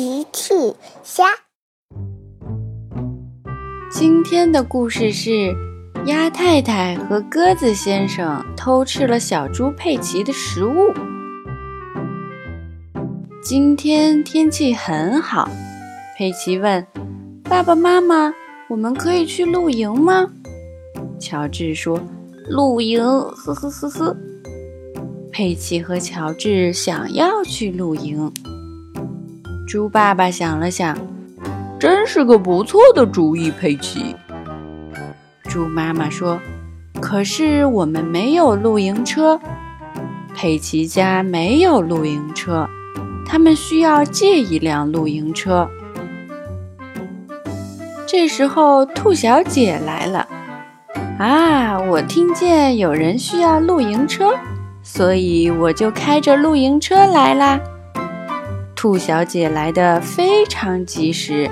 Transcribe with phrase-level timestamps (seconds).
[0.00, 0.54] 奇趣
[1.02, 1.24] 虾。
[3.92, 5.54] 今天的故事是
[6.06, 10.90] 鸭太太和鸽子先生偷吃了小猪佩奇的食物。
[13.42, 15.50] 今天天气很好，
[16.16, 16.86] 佩奇问
[17.44, 18.32] 爸爸妈妈
[18.70, 20.26] ：“我们可以去露营吗？”
[21.20, 22.00] 乔治说
[22.48, 24.16] ：“露营，呵呵呵呵。”
[25.30, 28.32] 佩奇和乔治想要去露营。
[29.70, 30.98] 猪爸爸想了想，
[31.78, 34.16] 真是个不错的主意，佩奇。
[35.44, 36.40] 猪妈妈说
[37.00, 39.40] ：“可是我们没有露营车，
[40.34, 42.68] 佩奇家没有露营车，
[43.24, 45.70] 他们需要借一辆露营车。”
[48.08, 50.26] 这时候，兔小姐来了。
[51.16, 54.32] 啊，我听见有人需要露营车。
[54.82, 57.60] 所以我就开着露营车来啦。
[58.82, 61.50] 兔小姐来的非常及时。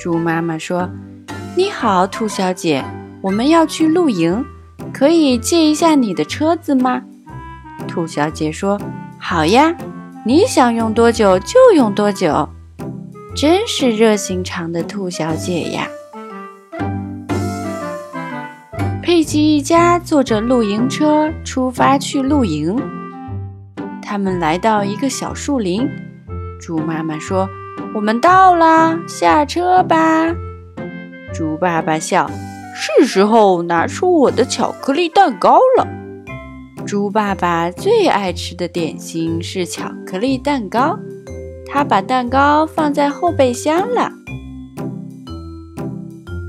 [0.00, 0.88] 猪妈妈说
[1.54, 2.82] ：“你好，兔小姐，
[3.20, 4.42] 我们要去露营，
[4.90, 7.02] 可以借一下你的车子吗？”
[7.86, 8.80] 兔小姐说
[9.20, 9.76] ：“好呀，
[10.24, 12.48] 你想用多久就用多久。”
[13.36, 15.86] 真是热心肠的兔小姐呀。
[19.02, 22.74] 佩奇一家坐着露营车出发去露营。
[24.14, 25.90] 他们来到一个小树林，
[26.60, 27.48] 猪妈妈说
[27.96, 30.32] ：“我们到啦，下车吧。”
[31.34, 32.30] 猪爸爸笑
[32.78, 35.88] ：“是时候拿出我的巧克力蛋糕了。”
[36.86, 40.96] 猪爸爸最爱吃的点心是巧克力蛋糕，
[41.66, 44.12] 他把蛋糕放在后备箱了。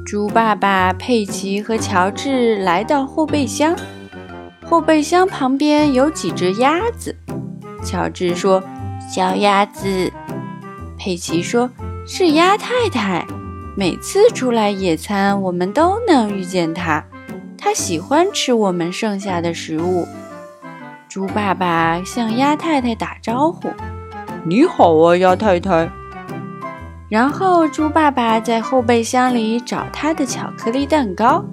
[0.06, 3.76] 猪爸爸、佩奇和乔治来到后备箱，
[4.64, 7.16] 后备箱旁边有几只鸭子。
[7.86, 8.62] 乔治说
[9.10, 10.12] ：“小鸭子。”
[10.98, 11.70] 佩奇说
[12.08, 13.26] ：“是鸭太太。
[13.78, 17.06] 每次出来野餐，我们都能遇见它。
[17.58, 20.08] 它喜欢吃我们剩下的食物。”
[21.08, 23.70] 猪爸爸向鸭太太打招呼
[24.44, 25.90] ：“你好啊，鸭太太。”
[27.08, 31.46] 然后，猪爸爸在后备箱里找他的巧克力蛋糕，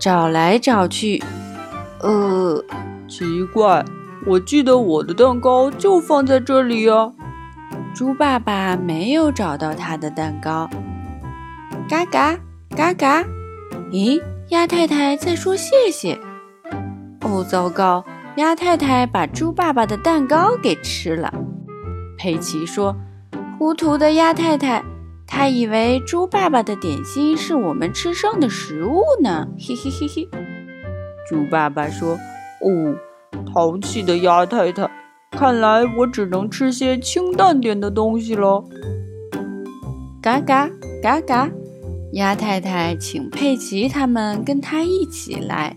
[0.00, 1.22] 找来找去，
[2.00, 2.64] 呃，
[3.18, 3.84] 奇怪，
[4.24, 7.12] 我记得我的蛋糕就放在这里呀。
[7.92, 10.70] 猪爸爸没有找到他的蛋糕。
[11.88, 12.38] 嘎嘎
[12.76, 13.24] 嘎嘎，
[13.90, 16.16] 咦，鸭太太在说谢谢。
[17.22, 18.04] 哦，糟糕，
[18.36, 21.34] 鸭太太把猪爸爸的蛋糕给吃了。
[22.16, 22.94] 佩奇说
[23.58, 24.84] ：“糊涂的鸭太太，
[25.26, 29.48] 她以为猪爸爸的点心是我们吃剩的食物呢。
[29.58, 30.28] ”嘿嘿嘿嘿。
[31.28, 32.16] 猪爸爸说
[32.62, 32.94] ：“哦，
[33.52, 34.90] 淘气的鸭太太，
[35.30, 38.64] 看来我只能吃些清淡点的东西了。”
[40.20, 40.68] 嘎嘎
[41.02, 41.48] 嘎嘎，
[42.12, 45.76] 鸭太太请佩奇他们跟他一起来。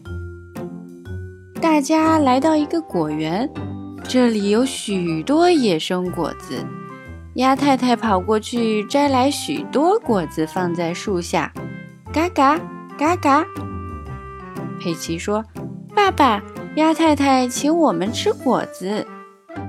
[1.62, 3.50] 大家来到一个果园。
[4.04, 6.66] 这里有许多野生果子，
[7.36, 11.54] 鸭太太跑过去摘来许多果子，放在树下。
[12.12, 12.60] 嘎嘎
[12.98, 13.46] 嘎嘎，
[14.80, 15.46] 佩奇说
[15.96, 16.44] ：“爸爸，
[16.76, 19.06] 鸭太太请我们吃果子。”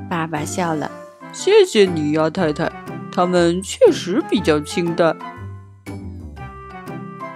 [0.09, 0.91] 爸爸笑了
[1.33, 2.71] ：“谢谢你，鸭太太，
[3.11, 5.17] 它们确实比较清淡。”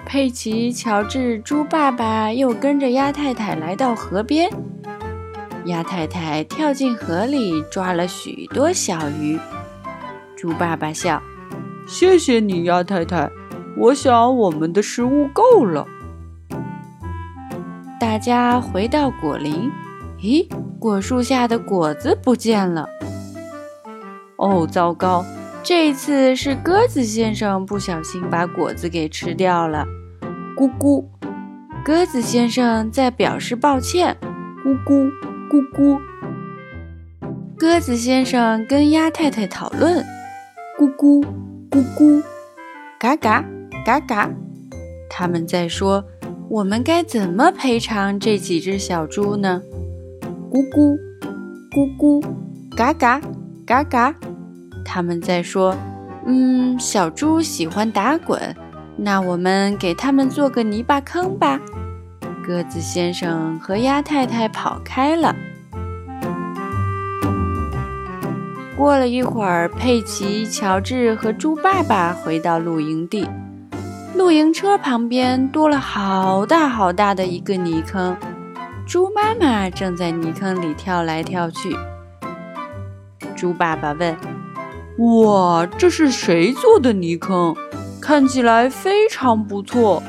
[0.07, 4.49] 佩奇、乔治、猪爸爸又跟着鸭太太来到河边。
[5.65, 9.39] 鸭太太跳进河里，抓了许多小鱼。
[10.37, 11.21] 猪爸爸笑
[11.89, 13.29] ：“谢谢你，鸭太太。
[13.77, 15.87] 我想我们的食物够了。”
[18.17, 19.71] 大家回到果林，
[20.23, 22.89] 咦，果树下的果子不见了。
[24.39, 25.23] 哦，糟糕！
[25.63, 29.85] 这次是鸽子先生不小心把果子给吃掉了。
[30.57, 31.05] 咕咕，
[31.85, 34.17] 鸽子先生在表示抱歉。
[34.65, 35.11] 咕咕。
[35.51, 36.01] 咕咕，
[37.59, 40.03] 鸽子先生跟鸭太太讨论。
[40.81, 41.23] 咕咕
[41.71, 42.23] 咕咕，
[42.99, 43.45] 嘎嘎
[43.85, 44.31] 嘎嘎，
[45.11, 46.03] 他们在说
[46.49, 49.61] 我们该怎么赔偿这几只小猪呢？
[50.49, 50.97] 咕咕
[51.73, 52.25] 咕咕，
[52.77, 53.21] 嘎嘎
[53.67, 54.15] 嘎嘎，
[54.85, 55.77] 他们在说，
[56.25, 58.41] 嗯，小猪喜欢打滚，
[58.97, 61.61] 那我们给他们做个泥巴坑吧。
[62.47, 65.35] 鸽子先生和鸭太太跑开了。
[68.77, 73.27] 过了一会儿，佩奇、乔治和猪爸爸回到露营地。
[74.17, 78.17] 露营车旁边多了好大好大的一个泥坑。
[78.87, 81.77] 猪妈妈正在泥坑里跳来跳去。
[83.37, 84.17] 猪爸爸问
[84.99, 87.55] ：“哇，这是谁做的泥坑？
[88.01, 90.03] 看起来非常不错。”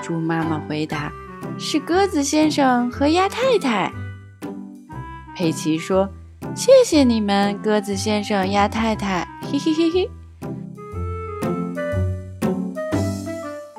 [0.00, 1.12] 猪妈妈回答
[1.58, 3.92] ：“是鸽子先生和鸭太太。”
[5.36, 6.08] 佩奇说
[6.56, 10.10] ：“谢谢你们，鸽子先生、鸭太太。”嘿嘿嘿嘿。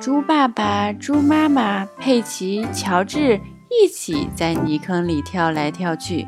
[0.07, 3.37] 猪爸爸、猪妈妈、佩奇、乔治
[3.69, 6.25] 一起在泥坑里跳来跳去，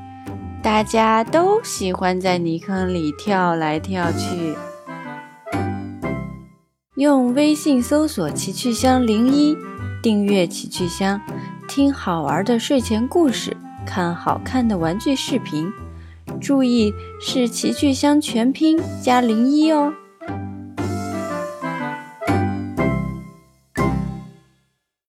[0.62, 4.54] 大家都喜欢在泥坑里跳来跳去。
[6.96, 9.56] 用微信搜索“奇趣箱零一”，
[10.04, 11.22] 订阅“奇趣箱”，
[11.66, 13.56] 听好玩的睡前故事，
[13.86, 15.72] 看好看的玩具视频。
[16.42, 19.94] 注意是“奇趣箱”全拼加零一哦。